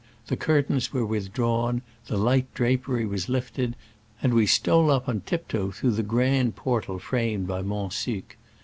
the 0.29 0.35
curtains 0.35 0.91
were 0.91 1.05
withdrawn/ 1.05 1.83
the 2.07 2.17
light 2.17 2.51
drapery 2.55 3.05
was 3.05 3.27
hfted, 3.27 3.75
and 4.19 4.33
we 4.33 4.47
stole 4.47 4.89
up 4.89 5.07
on 5.07 5.21
tiptoe 5.21 5.69
through 5.69 5.91
the 5.91 6.01
grand 6.01 6.55
portal 6.55 6.97
framed 6.97 7.45
by 7.45 7.61
Mont 7.61 7.93
Sue. 7.93 8.23